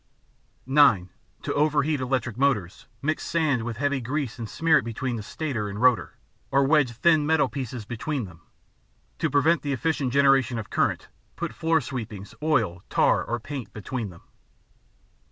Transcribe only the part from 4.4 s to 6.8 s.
smear it between the stator and rotor, or